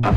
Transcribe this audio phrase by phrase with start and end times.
[0.00, 0.14] Bob.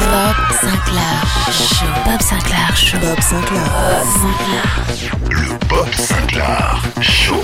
[0.00, 1.16] Bob Sinclair
[1.52, 1.86] Show.
[2.04, 2.98] Bob Sinclair Show.
[3.00, 3.68] Bob Sinclair.
[5.68, 7.42] Bob Sinclair Show.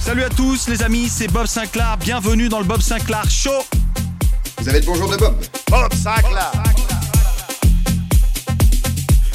[0.00, 1.96] Salut à tous les amis, c'est Bob Sinclair.
[1.98, 3.64] Bienvenue dans le Bob Sinclair Show.
[4.58, 5.34] Vous avez le bonjour de Bob
[5.70, 6.52] Bob Sinclair.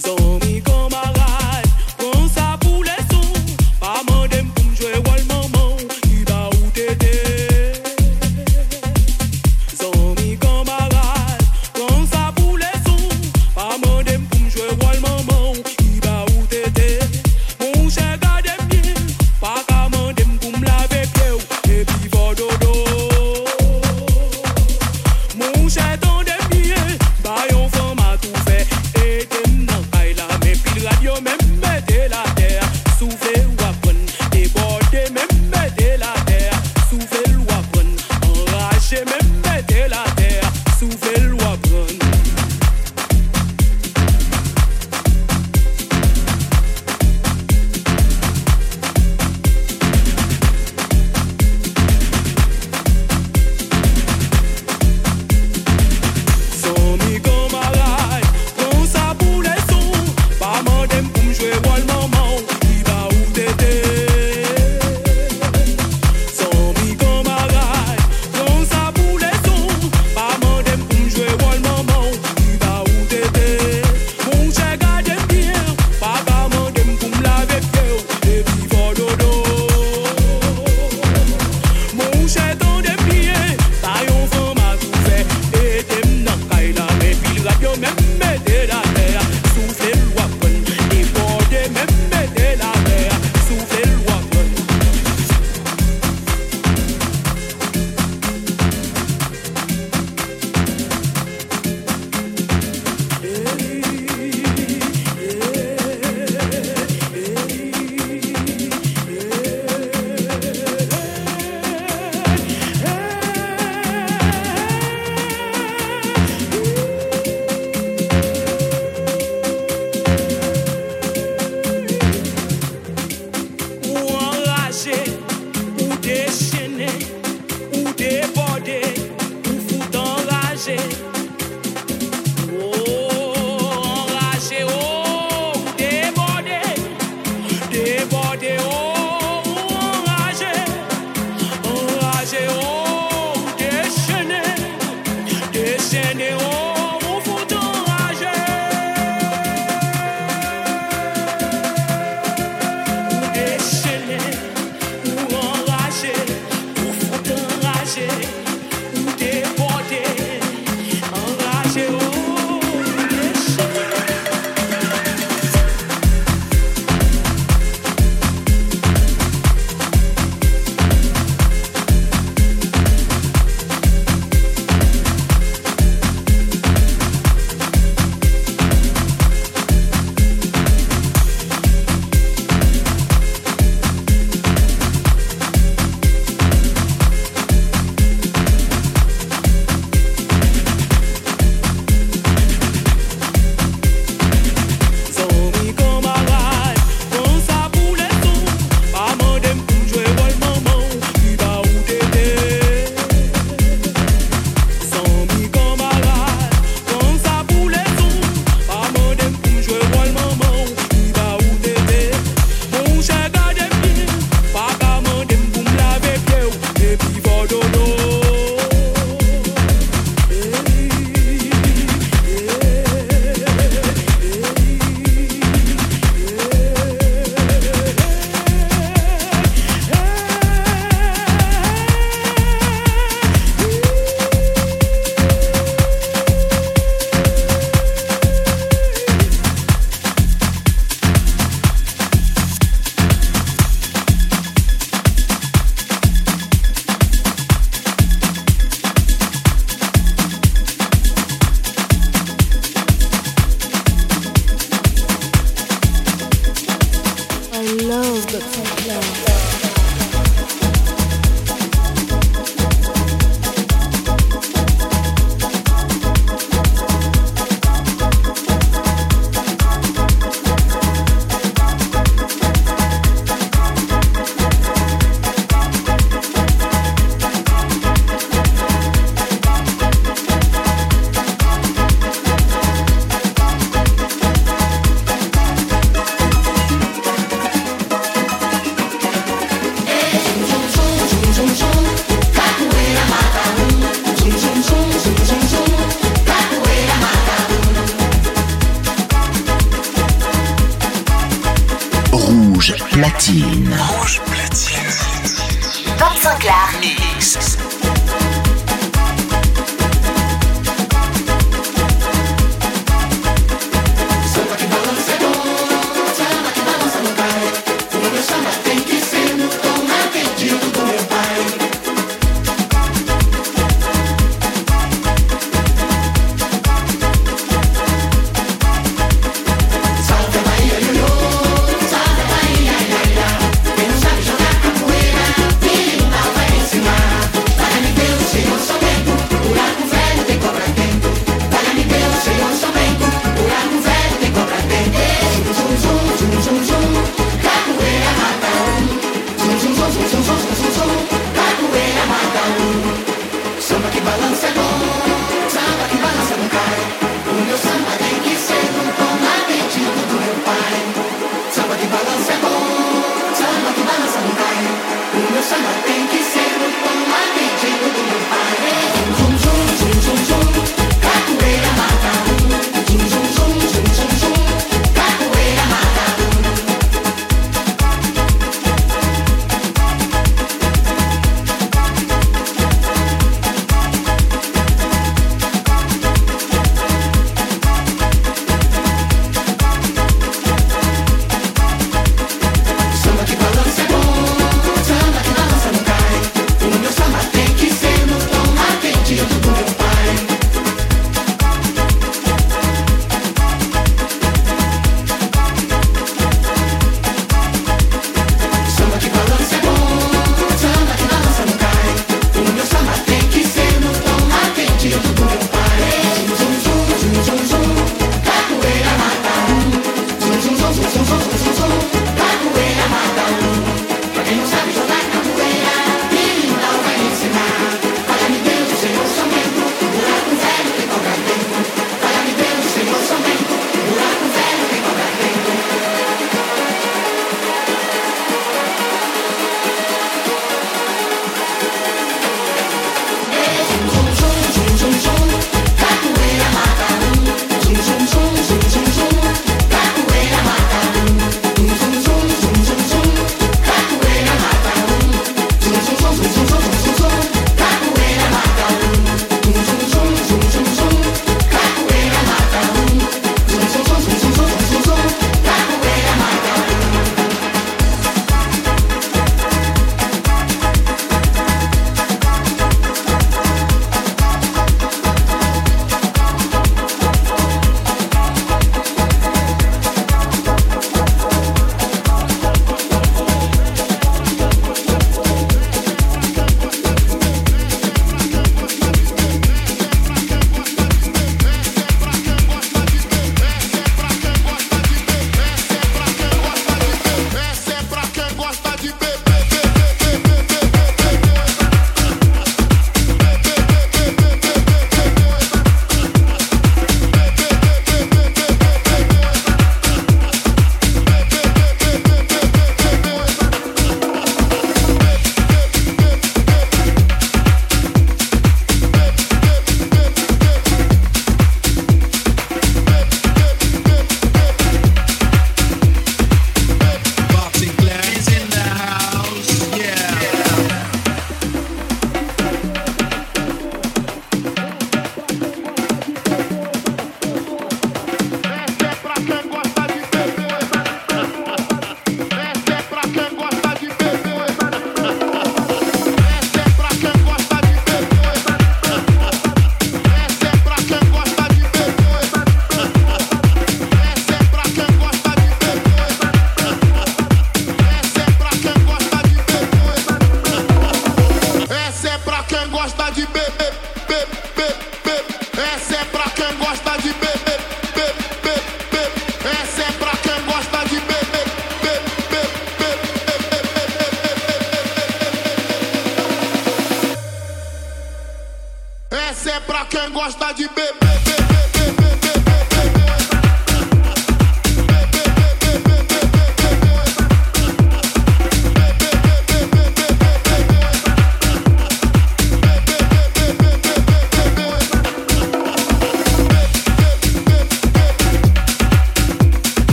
[0.00, 0.43] Zomi camarade,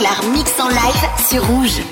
[0.00, 1.89] Sinclair mix en live sur Rouge.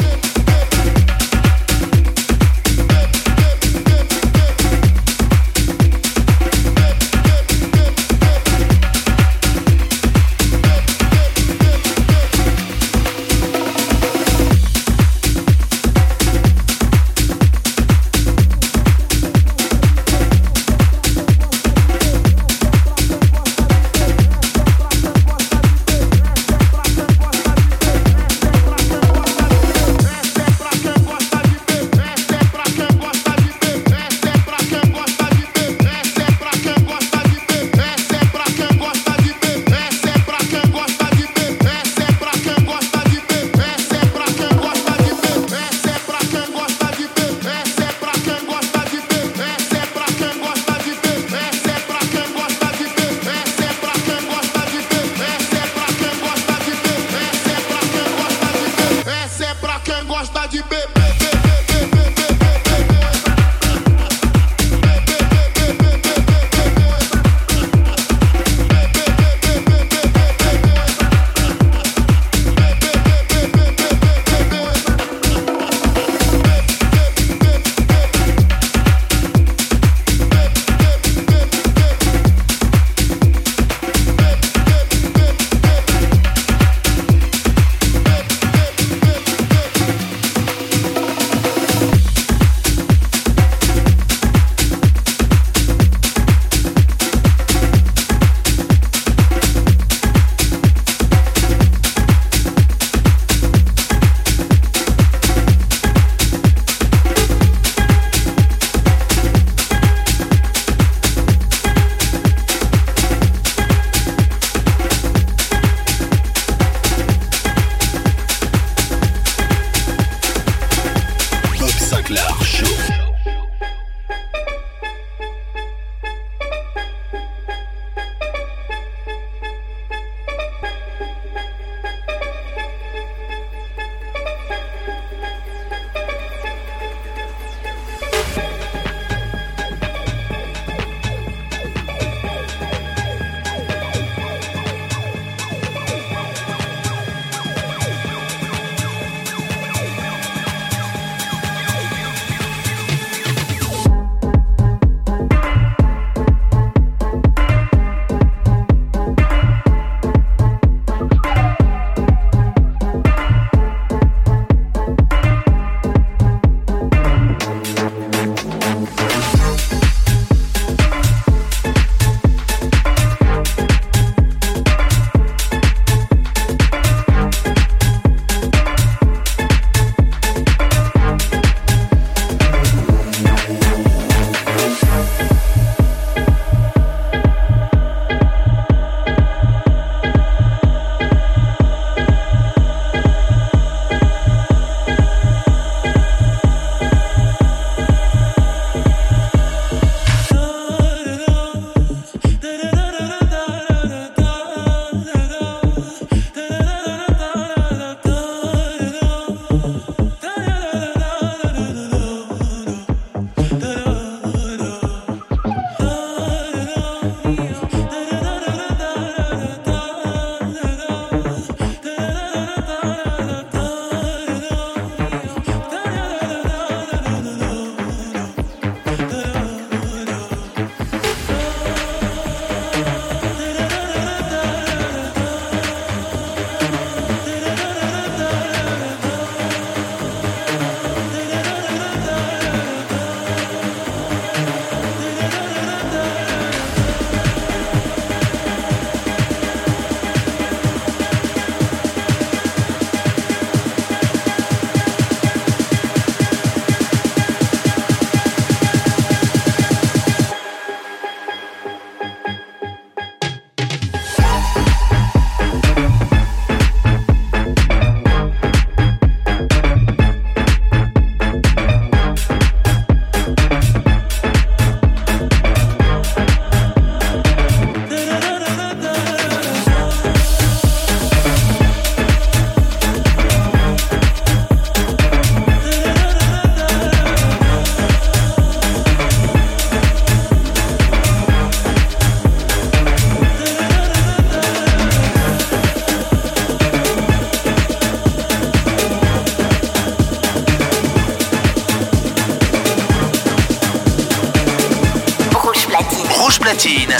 [122.08, 122.77] Sinclair Show.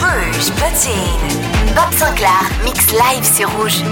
[0.00, 1.74] Rouge Platine.
[1.74, 3.82] Bob Sinclair, mix live sur Rouge.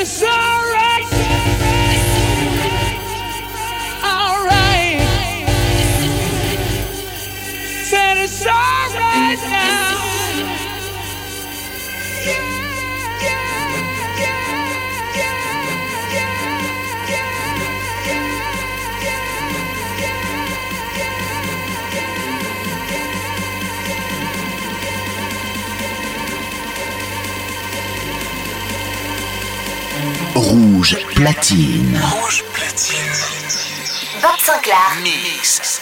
[0.00, 0.59] Rouge
[31.20, 32.00] platine.
[32.00, 34.22] Rouge platine.
[34.22, 34.96] Bob Sinclair.
[35.02, 35.79] Mix.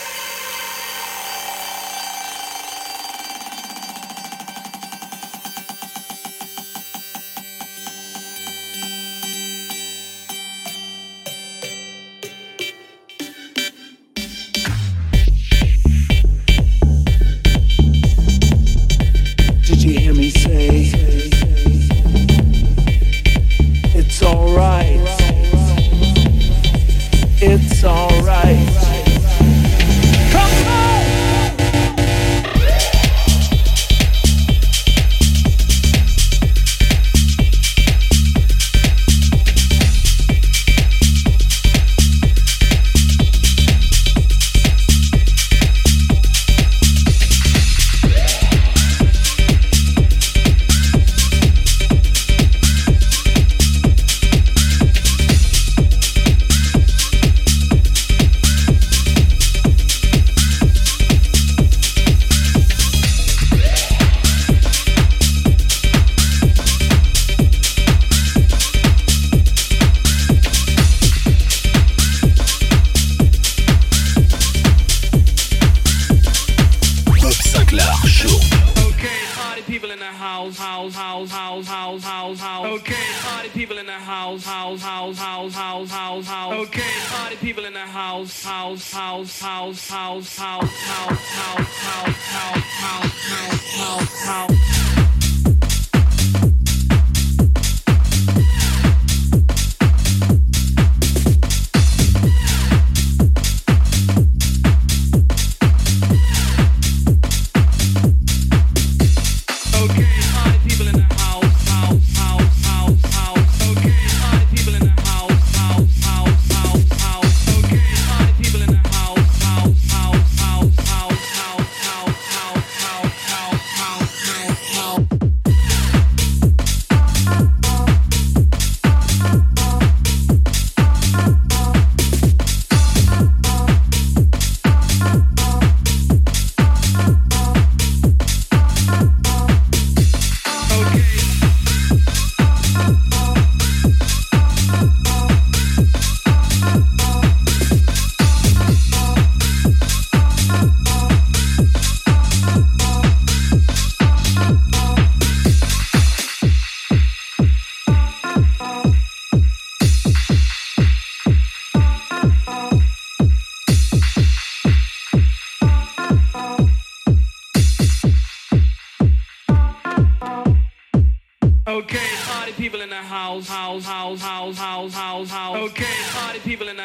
[79.79, 82.67] people in the house, house, house, house, house, house, house.
[82.81, 83.05] Okay.
[83.23, 86.55] Party people in the house, house, house, house, house, house, house.
[86.67, 86.91] Okay.
[87.07, 93.14] Party people in the house, house, house, house, house, house, house, house, house, house, house,
[93.23, 94.97] house, house, house.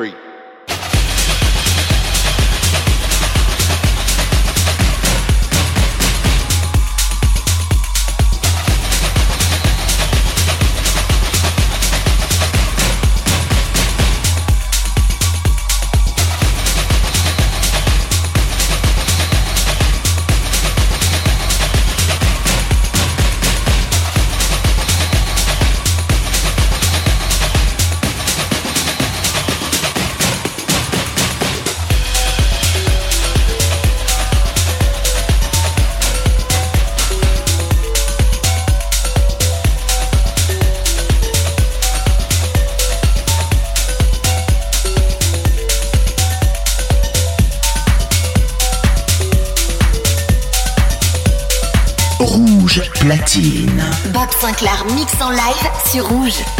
[0.00, 0.29] three.
[54.40, 56.30] Sinclair mix en live sur Rouge.
[56.32, 56.59] Rouge